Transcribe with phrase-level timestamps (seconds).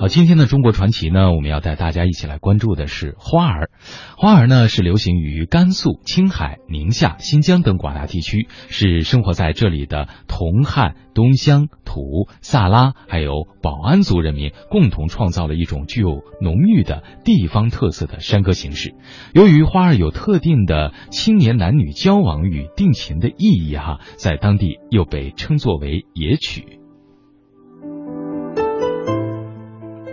[0.00, 3.68] 好，今天的中国传奇呢，我们要带大家一起来关注的是花儿。
[4.16, 18.94] 花儿呢是流行于甘肃、青海、宁夏、新疆等广大地区，是生活在这里的同汉、东乡、土、萨拉还有保安族人民共同创造了一种具有浓郁的地方特色的山歌形式。
[19.34, 26.79] 由于花儿有特定的青年男女交往与定情的意义，哈，在当地又被称作为野曲。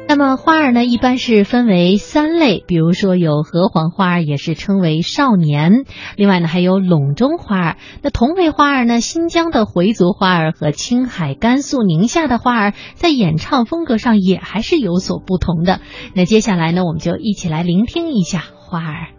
[0.09, 5.83] 那么花儿呢，一般是分为三类，比如说有河黄花儿，也是称为少年；
[6.15, 7.77] 另外呢，还有陇中花儿。
[8.01, 15.81] 那同为花儿呢，新疆的回族花儿和青海、甘肃、宁夏的花儿，在演唱风格上也还是有所不同的。
[16.13, 19.16] 那接下来呢，我们就一起来聆听一下花儿。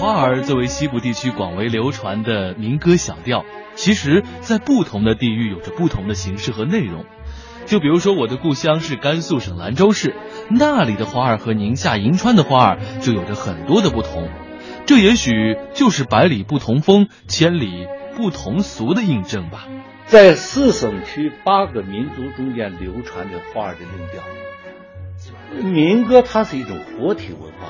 [0.00, 3.44] 花儿作为西部地区广为流传的民歌小调。
[3.74, 7.04] 其实，在不同的地域有着不同的形式和内容。
[7.66, 10.16] 就比如说，我的故乡是甘肃省兰州市，
[10.48, 14.30] 那里的花儿和宁夏银川的花儿就有着很多的不同。
[14.86, 19.68] 这也许就是百里不同风，千里不同俗的印证吧。
[20.06, 23.88] 在四省区八个民族中间流传的花儿的音
[25.52, 27.68] 调，民歌它是一种活体文化，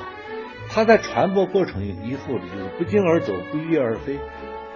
[0.73, 4.19] 它在传播过程以后呢，就是不胫而走，不翼而飞。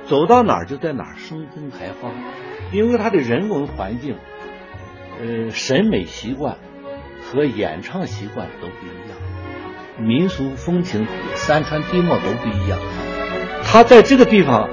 [0.07, 2.11] 走到哪儿就在哪儿生根开花，
[2.71, 4.17] 因为它的人文环境、
[5.19, 6.57] 呃审美习惯
[7.23, 12.77] 和演唱习惯都不一样，民俗风情、山川地貌都不一样。
[13.63, 14.69] 他在这个地方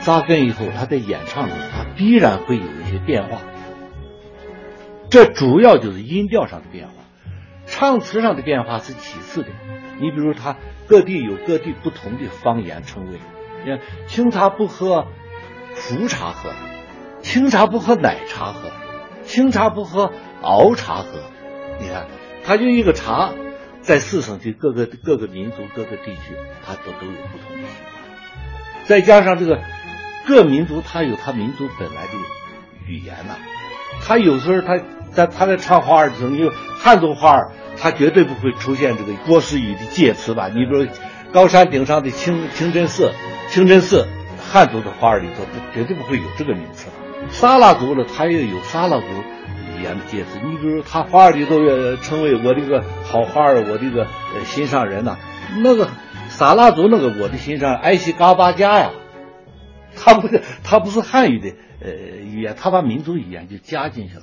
[0.00, 3.38] 扎根以后，他在演唱中，他必然会有一些变化。
[5.08, 6.92] 这主要就是音调上的变化，
[7.66, 9.48] 唱词上的变化是其次的。
[10.00, 13.18] 你比如，他各地有各地不同的方言称谓。
[13.64, 15.06] 你看清茶不喝，
[15.74, 16.50] 浮茶喝；
[17.22, 18.70] 清茶不喝，奶茶喝；
[19.24, 21.20] 清茶不喝，熬茶喝。
[21.80, 22.06] 你看，
[22.44, 23.32] 它就一个茶，
[23.80, 26.34] 在四省区各个各个民族、各个地区，
[26.64, 28.84] 它都都有不同的习惯。
[28.84, 29.60] 再加上这个
[30.26, 32.12] 各民族，它有它民族本来的
[32.86, 33.34] 语言呐。
[34.02, 34.78] 他有时候他
[35.12, 40.48] 在他在唱花儿的时候，你汉族花儿，他绝对不会出现这个郭氏语的介词吧？
[40.48, 40.86] 你比如
[41.32, 43.12] 高山顶上的清清真寺。
[43.48, 44.08] 清真寺，
[44.50, 46.88] 汉族的花儿里头绝对不会有这个名词。
[47.28, 49.04] 撒拉族呢，它也有撒拉族
[49.78, 50.40] 语言的介词。
[50.44, 51.56] 你比如，他花儿里头
[52.02, 54.08] 称为我这个好花儿，我这个
[54.44, 55.16] 心上人呐。
[55.62, 55.88] 那个
[56.28, 58.90] 撒拉族那个我的心上埃西嘎巴加呀，
[59.94, 64.22] 他不是他不是汉语的呃语言，他把民族语言就加进去了。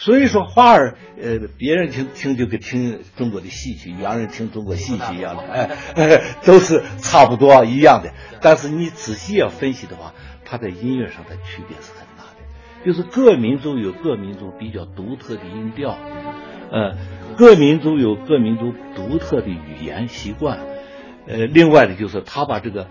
[0.00, 5.42] 所以说花儿，呃，别人听听就跟听中国的戏曲，洋人听中国戏曲一样的，
[5.96, 8.12] 哎， 都是差不多一样的。
[8.40, 10.14] 但是你仔细要分析的话，
[10.44, 12.86] 它在音乐上的区别是很大的。
[12.86, 15.98] 就是各民族有各民族比较独特的音调，
[16.70, 16.96] 呃，
[17.36, 20.60] 各民族有各民族独特的语言习惯，
[21.26, 22.86] 呃，另外呢就是他把这个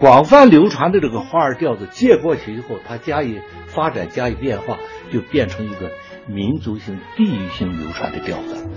[0.00, 4.78] 广泛流传的这个花儿调子借过去以后，他加以发展，加以变化，
[5.12, 5.90] 就变成一个。
[6.26, 8.68] 民族性、地域性流传的调子。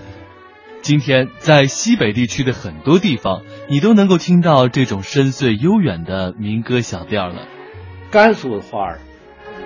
[0.82, 7.48] 今天在西北地区的很多地方，你都能够听到这种深邃悠远的民歌小调了。
[8.10, 9.00] 甘肃花儿、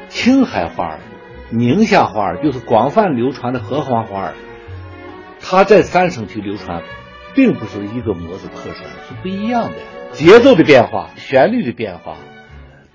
[0.09, 0.99] 青海花儿、
[1.51, 4.33] 宁夏花儿，就是广泛流传的河黄花儿，
[5.39, 6.81] 它在三省区流传，
[7.35, 9.77] 并不是一个模子特色，是不一样的。
[10.13, 12.17] 节奏的变化，旋律的变化。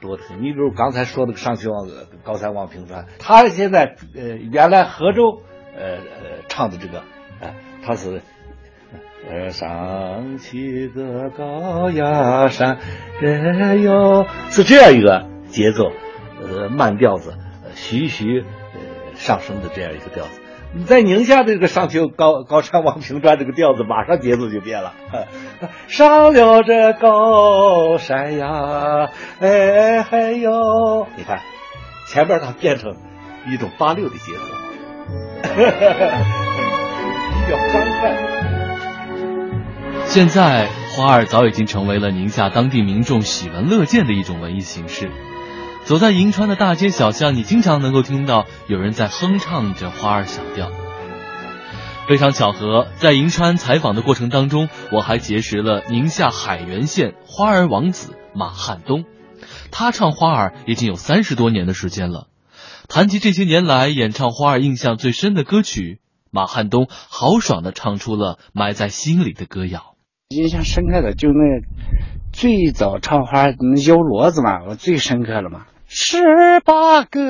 [0.01, 1.89] 多的很，你比如刚才说那个上去望
[2.23, 5.43] 高山望平川，他现在呃原来河州
[5.77, 7.03] 呃呃唱的这个，
[7.41, 8.21] 哎，他是
[9.29, 12.79] 呃上去个高崖山，
[13.23, 15.91] 哎呦，是这样一个节奏，
[16.43, 17.35] 呃慢调子，
[17.75, 20.41] 徐徐呃上升的这样一个调子。
[20.77, 24.93] 你在宁夏这个上去高高山望平川这个调子， 马上节奏就变了。
[25.89, 29.09] 上了这高山呀，
[29.41, 31.09] 哎嗨哟！
[31.17, 31.41] 你看，
[32.07, 32.95] 前边它变成
[33.51, 34.41] 一种八六的节奏，
[35.43, 35.49] 比
[37.51, 38.15] 较欢快。
[40.05, 45.11] 现在花儿早已经成为了宁夏当地民众喜闻乐见的一种文艺形式。
[45.87, 50.69] 走在银川的大街小巷，你经常能够听到有人在哼唱着花儿小调。
[52.09, 59.05] 非常巧合，在银川采访的过程当中，我还结识了宁夏海原县花儿王子马汉东。
[59.71, 62.27] 他唱花儿已经有三十多年的时间了。
[62.89, 66.01] 谈及这些年来演唱花儿印象最深的歌曲，
[66.33, 69.95] 马汉东豪爽地唱出了埋在心里的歌谣。
[70.31, 71.63] 印象深刻的就那
[72.33, 75.67] 最早唱花那摇骡子嘛，我最深刻了嘛。
[75.89, 77.21] 十八个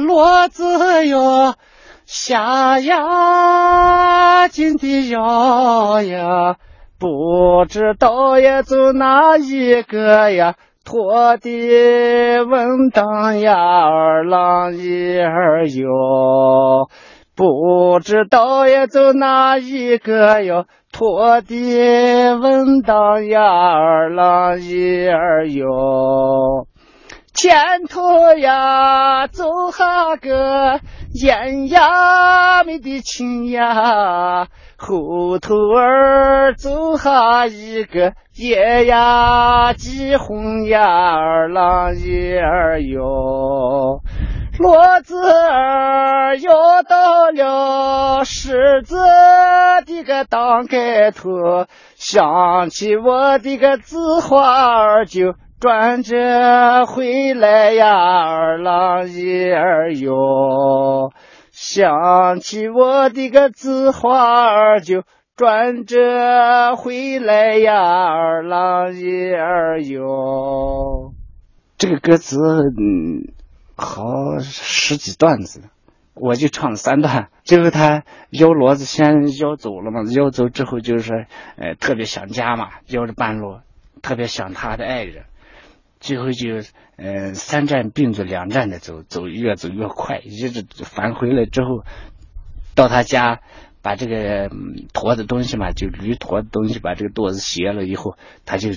[0.00, 1.54] 骡子哟，
[2.04, 6.56] 下牙紧的摇呀，
[6.98, 10.54] 不知道呀走哪一个呀？
[10.84, 16.88] 拖的稳当呀，二郎一儿哟，
[17.34, 20.66] 不知道呀走哪一个哟？
[20.92, 26.66] 拖地稳当呀，二郎一儿哟，
[27.34, 27.54] 前
[27.88, 30.80] 头呀走哈个
[31.14, 44.00] 艳呀美的亲呀，后头儿走哈一个野呀鸡红呀，二郎一儿哟。
[44.58, 48.96] 骡子儿摇到了狮子
[49.86, 51.30] 的个当盖头，
[51.94, 61.12] 想起我的个紫花儿就转着回来呀，二郎一儿哟。
[61.52, 65.04] 想起我的个紫花儿就
[65.36, 71.12] 转着回来呀，二郎一儿哟。
[71.78, 72.36] 这个歌词，
[72.76, 73.38] 嗯。
[73.80, 75.62] 好十几段子，
[76.14, 77.28] 我就唱了三段。
[77.44, 83.60] 最后他摇骡子先摇走了嘛，摇走之后就是呃特别想家嘛，摇着半路
[84.02, 85.26] 特别想他的爱人。
[86.00, 86.56] 最后就
[86.96, 91.84] 呃三站并着两站的走，走越走越快，一直返回来之后，
[92.74, 93.42] 到他家
[93.80, 94.50] 把这个
[94.92, 98.70] 驮的东西嘛，就驴驮的东西把这个垛子斜了以后，他就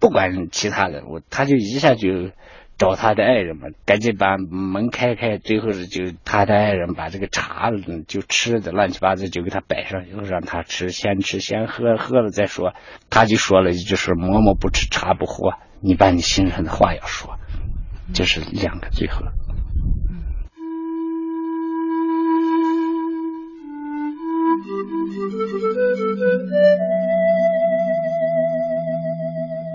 [0.00, 2.32] 不管其他的，我他就一下就。
[2.80, 7.70] 找他的爱人嘛，赶紧把门开开，最后是就他的爱人把这个茶
[8.08, 12.72] 就吃的乱七八糟就给他摆上，又让他吃，先吃先喝，喝了再说。
[13.10, 17.34] 他就说了一句说馍馍不吃茶不喝，你把你心上的话要说，
[18.14, 19.20] 这是两个最后。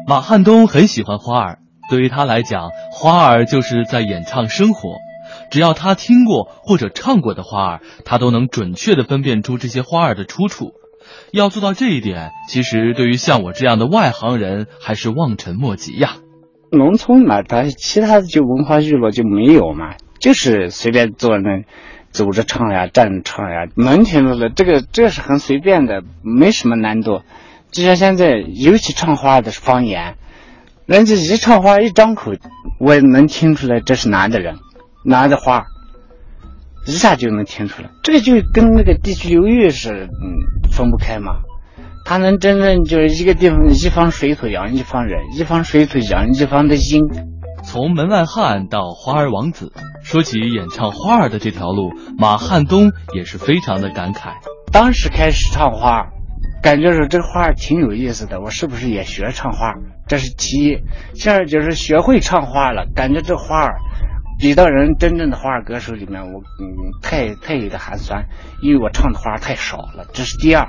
[0.08, 1.60] 马汉东很喜欢花儿。
[1.90, 4.98] 对于他来讲，花儿就是在演唱生活。
[5.52, 10.74] 只要他听过或者唱过的花儿，他都能准确的分辨出这些花儿的出处。
[11.32, 16.16] 要做到这一点，其实对于像我这样的外行人还是望尘莫及呀。
[16.72, 21.64] 农村嘛，他其他的就文化娱乐就没有嘛，就是随便坐那，
[22.12, 24.50] 走着唱呀，站着唱呀，能听着了。
[24.50, 27.22] 这个这是很随便的，没什么难度。
[27.72, 30.16] 就像现在，尤其唱花的方言。
[30.86, 32.34] 人家一唱花一张口，
[32.80, 34.58] 我也能听出来这是男的人，
[35.04, 35.66] 哪的话，
[36.86, 37.90] 一下就能听出来。
[38.04, 41.38] 这个就跟那个地区流域是嗯分不开嘛。
[42.06, 47.02] 他能真正就是一个地方一方水土养一方人，一方水土养一方的心。
[47.64, 49.74] 从门外汉到花儿王子，
[50.04, 54.34] 说起演唱花儿的这条路，马汉东也是非常的感慨。
[54.72, 56.10] 当时开始唱花。
[56.66, 59.76] 感觉说这个花挺有意思的，我是不是也学唱花？
[60.08, 60.80] 这是其一。
[61.14, 63.78] 现在就是学会唱花了，感觉这花儿
[64.40, 66.66] 比到人真正的花儿歌手里面，我嗯
[67.04, 68.26] 太太有点寒酸，
[68.64, 70.08] 因为我唱的花太少了。
[70.12, 70.68] 这是第二。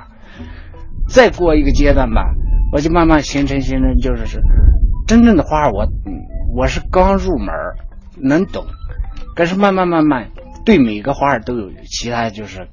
[1.09, 2.35] 再过一个阶段吧，
[2.73, 4.43] 我就慢慢形成形成，就是是
[5.07, 5.89] 真正的花儿，我
[6.55, 7.49] 我是刚入门
[8.23, 8.67] 能懂，
[9.35, 10.29] 可是慢慢慢慢
[10.67, 12.69] 对每个花儿都有其他就是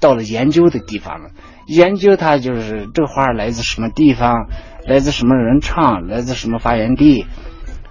[0.00, 1.30] 到了研究的地方了。
[1.70, 4.48] 研究它就是这花来自什么地方，
[4.88, 7.26] 来自什么人唱，来自什么发源地，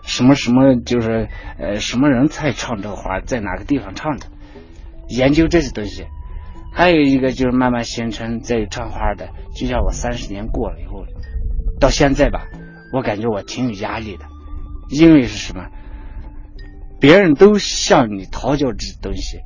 [0.03, 4.25] 什么什么就是呃什么人才唱这个花，在哪个地方唱的，
[5.07, 6.05] 研究这些东西。
[6.73, 11.05] 还有一个就是慢慢形成在唱花的，就像我三十年过了以后，
[11.79, 12.47] 到现在吧，
[12.93, 14.25] 我感觉我挺有压力的，
[14.89, 15.67] 因为是什么？
[16.99, 19.39] 别人都向你讨教这东西，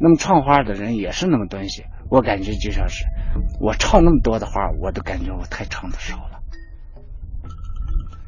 [0.00, 3.04] 那么唱花的人也是那么东西，我感觉就像是。
[3.58, 6.40] 我唱那么多的话，我都感觉我太唱的少了，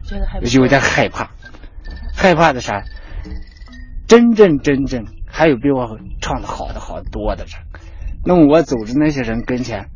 [0.04, 1.30] 觉得还有点害怕，
[2.12, 2.82] 害怕的啥？
[4.08, 7.52] 真正真正还有比我唱的好的好多的人，
[8.24, 9.88] 那么我走着那些人跟前，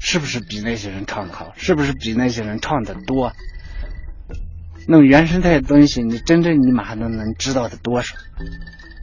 [0.00, 1.52] 是不是比那些人唱的好？
[1.56, 3.30] 是不是比那些人唱的多？
[4.88, 8.16] 那么原生态的东西，你真正你马上都能知道的多少？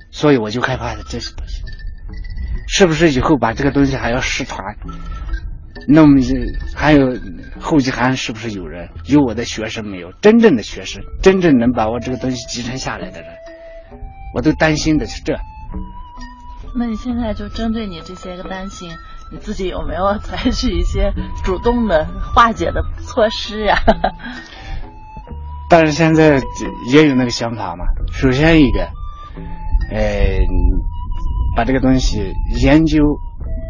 [0.10, 1.62] 所以我就害怕的这些东西。
[2.74, 4.78] 是不是以后把这个东西还要失传？
[5.90, 6.22] 那么
[6.74, 7.18] 还有
[7.60, 10.14] 后继还是不是有人有我的学生没有？
[10.22, 13.30] 真正的学生，真正能把我这个东西继承下来的人，
[14.34, 15.38] 我都担心的是这。
[16.74, 18.92] 那你现在就针对你这些个担心，
[19.34, 21.12] 你自己有没有采取一些
[21.44, 23.76] 主动的化解的措施呀？
[25.70, 26.42] 但是现在
[26.90, 27.84] 也有那个想法嘛。
[28.14, 28.88] 首先一个，
[29.92, 30.40] 呃，
[31.56, 33.04] 把这个东西研究，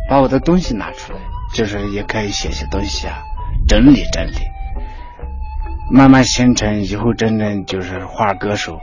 [0.10, 1.20] 把我的东西拿出来，
[1.54, 3.24] 就是也可以写写东西啊，
[3.68, 4.36] 整理整理，
[5.92, 8.80] 慢慢形成以后真正就是画歌手、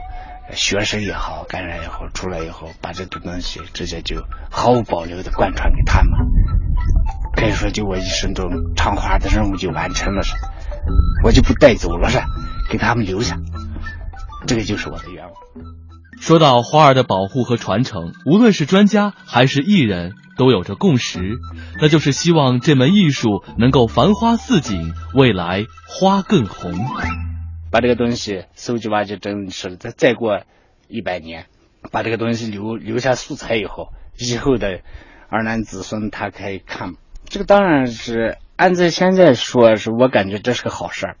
[0.51, 6.11] 学生也好，干啥也好，出来以后把这个东西直接就毫无保留的贯穿给他们，
[7.35, 10.33] 可以说就我一生中唱花的任务就完成了是，
[11.23, 12.19] 我就不带走了是。
[12.69, 13.35] 给他们留下，
[14.45, 15.33] 这个就是我的愿望。
[16.19, 21.39] 说到花儿的保护和传承，无论是专家还是艺人，都有着共识，
[21.81, 26.73] 那就是希望这门艺术能够繁花似锦，未来花更红。
[27.71, 30.41] 把这个东西收集挖掘整理了，再再过
[30.87, 31.45] 一百年，
[31.91, 34.81] 把这个东西留留下素材以后，以后的
[35.29, 36.93] 儿男子孙他可以看。
[37.27, 41.17] 这个当然是按在现在说，是我感觉这是个好事儿。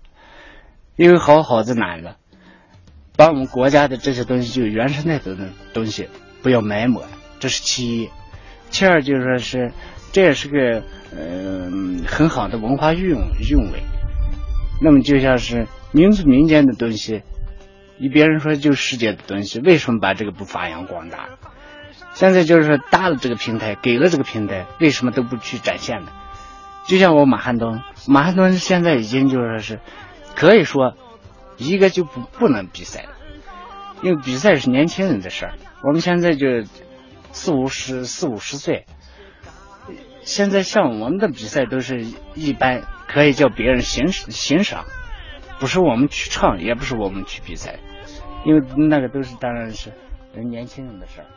[0.95, 2.15] 因为好好在哪呢？
[3.19, 5.35] 把我们国家的这些东西，就原生态的
[5.73, 6.07] 东西，
[6.41, 7.03] 不要埋没，
[7.41, 8.09] 这是其一。
[8.69, 9.73] 其二就是说是，
[10.13, 13.83] 这也是个嗯很好的文化韵韵味。
[14.81, 17.23] 那么就像是民族民间的东西，
[17.97, 21.27] 你别人说就世界的东西，为什么把这个不发扬光大？
[22.13, 26.11] 现在就是说搭了这个平台，给了这个平台，为什么都不去展现呢？
[26.87, 29.81] 就像我马汉东，马汉东现在已经就说是。
[30.35, 30.93] 可以说，
[31.59, 33.05] 一个就不不能比赛，
[34.01, 35.53] 因为比赛是年轻人的事儿。
[35.83, 36.63] 我们现在就
[37.31, 38.85] 四五十四五十岁，
[40.21, 44.85] 现在像我们的比赛都是一般，可以叫别人欣欣赏，
[45.59, 47.79] 不是我们去唱，也不是我们去比赛，
[48.45, 49.91] 因为那个都是当然是
[50.33, 51.27] 年轻人的事儿。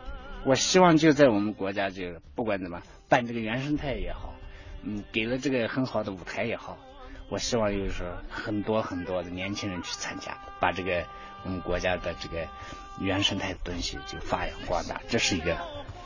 [0.45, 2.03] 我希望就在我们国家，就
[2.35, 4.35] 不管怎么办这个原生态也好，
[4.85, 6.79] 嗯，给了这个很好的舞台也好。
[7.29, 11.05] 我希望就是说，很多很多的年轻人去参加，把这个
[11.45, 12.47] 我们国家的这个
[13.01, 15.01] 原生态的东西就发扬光大。
[15.09, 15.57] 这是一个，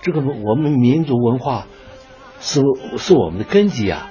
[0.03, 1.67] 这个我们民族文化
[2.39, 2.61] 是
[2.97, 4.11] 是我们的根基啊，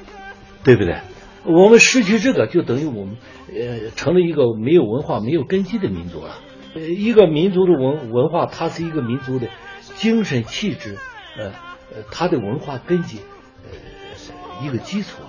[0.64, 1.00] 对不对？
[1.46, 6.36] 我们失去这个，就等于我们呃成了一个没有文化、没有根基的民族了。
[6.74, 9.48] 呃，一个民族的文文化，它是一个民族的
[9.96, 10.98] 精神气质，
[11.38, 11.54] 呃
[11.96, 13.20] 呃，它的文化根基，
[13.64, 15.22] 呃，一个基础。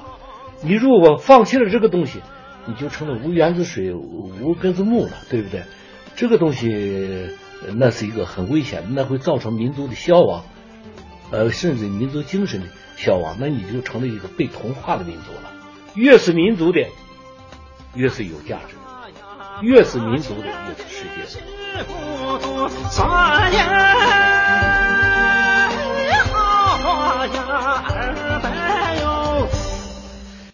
[0.66, 2.20] 你如果放弃了这个东西，
[2.66, 5.62] 你就成了无源子水、无根子木了，对不对？
[6.16, 7.30] 这个东西
[7.76, 10.42] 那是一个很危险，那会造成民族的消亡，
[11.30, 13.36] 呃，甚至民族精神的消亡。
[13.38, 15.52] 那你就成了一个被同化的民族了。
[15.94, 16.84] 越是民族的，
[17.94, 18.74] 越是有价值；
[19.62, 21.44] 越是民族的，越是世界的。